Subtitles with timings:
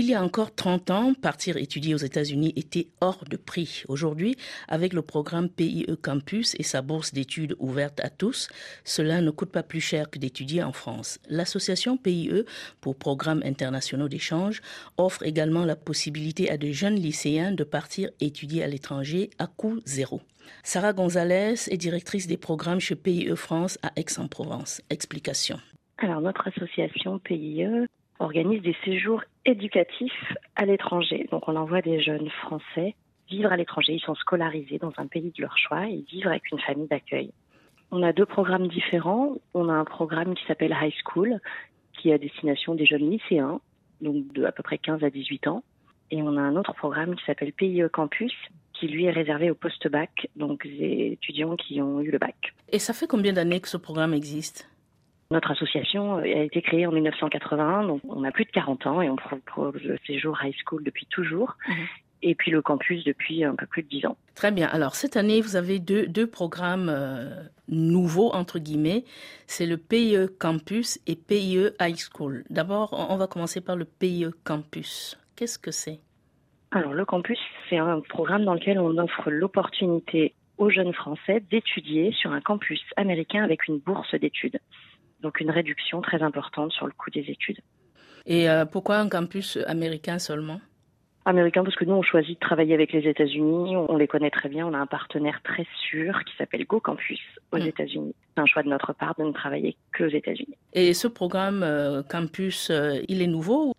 [0.00, 3.82] Il y a encore 30 ans, partir étudier aux États-Unis était hors de prix.
[3.88, 4.36] Aujourd'hui,
[4.68, 8.48] avec le programme PIE Campus et sa bourse d'études ouverte à tous,
[8.84, 11.18] cela ne coûte pas plus cher que d'étudier en France.
[11.28, 12.44] L'association PIE
[12.80, 14.60] pour programmes internationaux d'échange
[14.98, 19.80] offre également la possibilité à de jeunes lycéens de partir étudier à l'étranger à coût
[19.84, 20.20] zéro.
[20.62, 24.80] Sarah Gonzalez est directrice des programmes chez PIE France à Aix-en-Provence.
[24.90, 25.58] Explication.
[25.96, 27.88] Alors notre association PIE
[28.20, 31.26] organise des séjours éducatifs à l'étranger.
[31.30, 32.94] Donc on envoie des jeunes français
[33.28, 33.94] vivre à l'étranger.
[33.94, 37.30] Ils sont scolarisés dans un pays de leur choix et vivre avec une famille d'accueil.
[37.90, 39.36] On a deux programmes différents.
[39.54, 41.40] On a un programme qui s'appelle High School,
[41.94, 43.60] qui est à destination des jeunes lycéens,
[44.02, 45.62] donc de à peu près 15 à 18 ans.
[46.10, 48.32] Et on a un autre programme qui s'appelle PIE Campus,
[48.74, 52.54] qui lui est réservé au post-bac, donc des étudiants qui ont eu le bac.
[52.70, 54.70] Et ça fait combien d'années que ce programme existe?
[55.30, 59.10] Notre association a été créée en 1981, donc on a plus de 40 ans et
[59.10, 61.56] on propose le séjour high school depuis toujours.
[61.68, 61.74] Mhm.
[62.20, 64.16] Et puis le campus depuis un peu plus de 10 ans.
[64.34, 64.66] Très bien.
[64.68, 67.30] Alors cette année, vous avez deux, deux programmes euh,
[67.68, 69.04] nouveaux, entre guillemets.
[69.46, 72.42] C'est le PIE Campus et PIE High School.
[72.50, 75.16] D'abord, on va commencer par le PIE Campus.
[75.36, 76.00] Qu'est-ce que c'est?
[76.72, 77.38] Alors le campus,
[77.70, 82.82] c'est un programme dans lequel on offre l'opportunité aux jeunes Français d'étudier sur un campus
[82.96, 84.58] américain avec une bourse d'études
[85.20, 87.60] donc une réduction très importante sur le coût des études.
[88.26, 90.60] Et euh, pourquoi un campus américain seulement?
[91.24, 94.48] Américain parce que nous on choisit de travailler avec les États-Unis, on les connaît très
[94.48, 97.20] bien, on a un partenaire très sûr qui s'appelle Go Campus
[97.52, 97.66] aux mm.
[97.66, 98.14] États-Unis.
[98.34, 100.56] C'est un choix de notre part de ne travailler que aux États-Unis.
[100.72, 103.74] Et ce programme euh, campus, euh, il est nouveau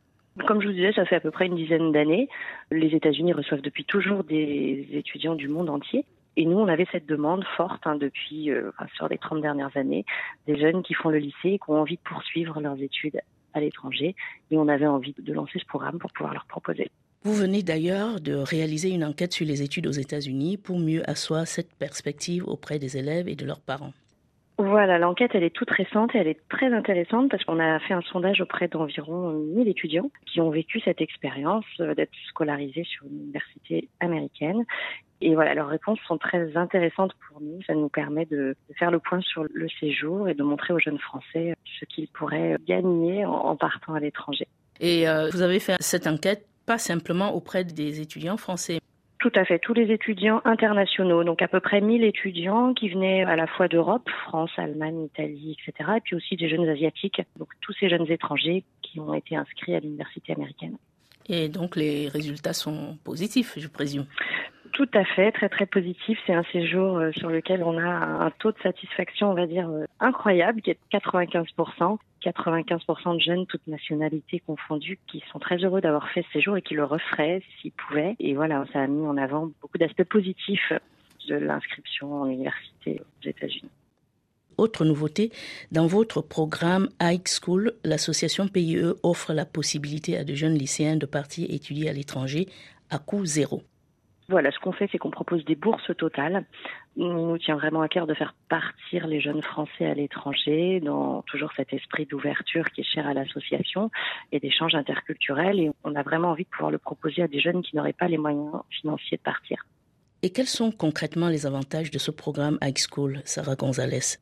[0.47, 2.29] comme je vous disais, ça fait à peu près une dizaine d'années.
[2.71, 6.05] Les États-Unis reçoivent depuis toujours des étudiants du monde entier.
[6.39, 10.05] Et nous, on avait cette demande forte hein, depuis euh, sur les 30 dernières années,
[10.47, 13.19] des jeunes qui font le lycée et qui ont envie de poursuivre leurs études
[13.53, 14.15] à l'étranger.
[14.49, 16.89] Et on avait envie de lancer ce programme pour pouvoir leur proposer.
[17.23, 21.45] Vous venez d'ailleurs de réaliser une enquête sur les études aux États-Unis pour mieux asseoir
[21.45, 23.91] cette perspective auprès des élèves et de leurs parents.
[24.59, 27.93] Voilà, l'enquête, elle est toute récente et elle est très intéressante parce qu'on a fait
[27.93, 33.05] un sondage auprès d'environ 1000 étudiants qui ont vécu cette expérience euh, d'être scolarisés sur
[33.05, 34.65] une université américaine.
[35.21, 37.61] Et voilà, leurs réponses sont très intéressantes pour nous.
[37.67, 40.99] Ça nous permet de, faire le point sur le séjour et de montrer aux jeunes
[40.99, 44.49] Français ce qu'ils pourraient gagner en, partant à l'étranger.
[44.81, 48.79] Et euh, vous avez fait cette enquête pas simplement auprès des étudiants français,
[49.19, 53.23] tout à fait, tous les étudiants internationaux, donc à peu près 1000 étudiants qui venaient
[53.23, 57.49] à la fois d'Europe, France, Allemagne, Italie, etc., et puis aussi des jeunes asiatiques, donc
[57.61, 60.77] tous ces jeunes étrangers qui ont été inscrits à l'université américaine.
[61.27, 64.05] Et donc les résultats sont positifs, je présume.
[64.73, 66.19] Tout à fait, très très positif.
[66.25, 69.69] C'est un séjour euh, sur lequel on a un taux de satisfaction, on va dire,
[69.69, 71.97] euh, incroyable, qui est de 95%.
[72.21, 76.61] 95% de jeunes, toutes nationalités confondues, qui sont très heureux d'avoir fait ce séjour et
[76.61, 78.15] qui le referaient s'ils pouvaient.
[78.19, 80.73] Et voilà, ça a mis en avant beaucoup d'aspects positifs
[81.29, 83.71] de l'inscription en université aux États-Unis.
[84.57, 85.31] Autre nouveauté,
[85.71, 91.05] dans votre programme High School, l'association PIE offre la possibilité à de jeunes lycéens de
[91.05, 92.47] partir étudier à l'étranger
[92.89, 93.63] à coût zéro.
[94.29, 96.45] Voilà, ce qu'on fait, c'est qu'on propose des bourses totales.
[96.95, 101.23] Il nous tient vraiment à cœur de faire partir les jeunes Français à l'étranger dans
[101.23, 103.89] toujours cet esprit d'ouverture qui est cher à l'association
[104.31, 105.59] et d'échanges interculturels.
[105.59, 108.07] Et on a vraiment envie de pouvoir le proposer à des jeunes qui n'auraient pas
[108.07, 109.65] les moyens financiers de partir.
[110.21, 114.19] Et quels sont concrètement les avantages de ce programme High School, Sarah Gonzalez?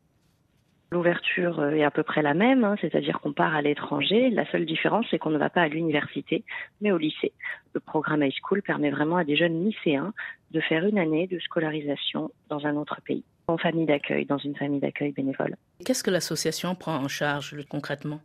[0.91, 4.29] L'ouverture euh, est à peu près la même, hein, c'est-à-dire qu'on part à l'étranger.
[4.29, 6.43] La seule différence, c'est qu'on ne va pas à l'université,
[6.81, 7.33] mais au lycée.
[7.73, 10.13] Le programme High School permet vraiment à des jeunes lycéens
[10.51, 14.55] de faire une année de scolarisation dans un autre pays, en famille d'accueil, dans une
[14.55, 15.55] famille d'accueil bénévole.
[15.85, 18.21] Qu'est-ce que l'association prend en charge concrètement?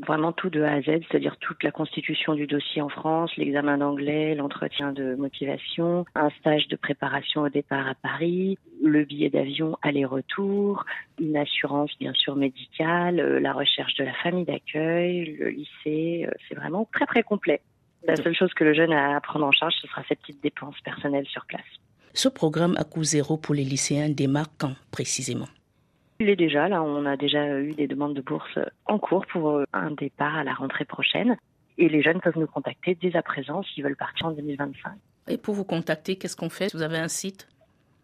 [0.00, 3.78] Vraiment tout de A à Z, c'est-à-dire toute la constitution du dossier en France, l'examen
[3.78, 9.76] d'anglais, l'entretien de motivation, un stage de préparation au départ à Paris, le billet d'avion
[9.82, 10.84] aller-retour,
[11.20, 16.32] une assurance bien sûr médicale, euh, la recherche de la famille d'accueil, le lycée, euh,
[16.48, 17.60] c'est vraiment très très complet.
[18.04, 20.42] La seule chose que le jeune a à prendre en charge, ce sera ses petites
[20.42, 21.62] dépenses personnelles sur place.
[22.14, 25.46] Ce programme à coût zéro pour les lycéens démarre quand précisément?
[26.22, 29.50] Il est déjà là, on a déjà eu des demandes de bourse en cours pour
[29.50, 31.36] euh, un départ à la rentrée prochaine.
[31.78, 34.92] Et les jeunes peuvent nous contacter dès à présent s'ils veulent partir en 2025.
[35.28, 36.72] Et pour vous contacter, qu'est-ce qu'on fait?
[36.72, 37.48] Vous avez un site?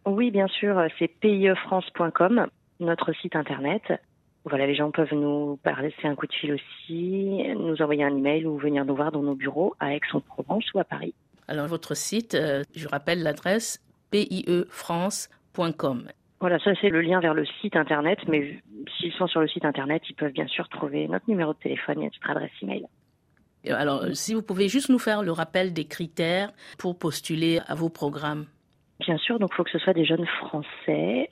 [0.04, 2.46] Oui, bien sûr, c'est piefrance.com,
[2.80, 3.82] notre site internet.
[4.44, 8.16] Voilà, les gens peuvent nous parler, c'est un coup de fil aussi, nous envoyer un
[8.16, 11.14] email ou venir nous voir dans nos bureaux à Aix-en-Provence ou à Paris.
[11.46, 13.80] Alors votre site, euh, je rappelle l'adresse
[14.10, 16.08] piefrance.com.
[16.40, 18.62] Voilà, ça c'est le lien vers le site internet, mais
[18.96, 22.00] s'ils sont sur le site internet, ils peuvent bien sûr trouver notre numéro de téléphone
[22.00, 22.86] et notre adresse email.
[23.68, 27.88] Alors, si vous pouvez juste nous faire le rappel des critères pour postuler à vos
[27.88, 28.46] programmes.
[29.00, 31.30] Bien sûr, donc il faut que ce soit des jeunes français,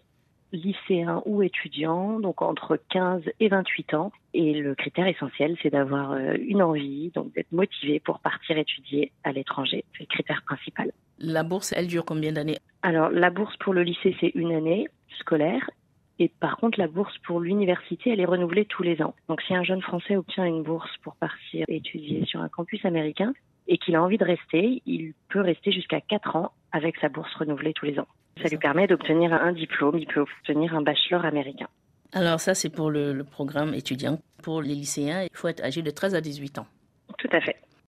[0.53, 4.13] lycéens ou étudiants, donc entre 15 et 28 ans.
[4.35, 9.13] Et le critère essentiel, c'est d'avoir euh, une envie, donc d'être motivé pour partir étudier
[9.25, 9.85] à l'étranger.
[9.93, 10.93] C'est le critère principal.
[11.19, 12.59] La bourse, elle dure combien d'années?
[12.83, 14.89] Alors, la bourse pour le lycée, c'est une année
[15.19, 15.71] scolaire.
[16.19, 19.15] Et par contre, la bourse pour l'université, elle est renouvelée tous les ans.
[19.29, 23.35] Donc, si un jeune Français obtient une bourse pour partir étudier sur un campus américain
[23.69, 27.35] et qu'il a envie de rester, il peut rester jusqu'à 4 ans avec sa bourse
[27.35, 28.09] renouvelée tous les ans.
[28.43, 31.69] Ça lui permet d'obtenir un diplôme, il peut obtenir un bachelor américain.
[32.13, 34.19] Alors ça, c'est pour le, le programme étudiant.
[34.43, 36.67] Pour les lycéens, il faut être âgé de 13 à 18 ans.
[37.19, 37.57] Tout à fait.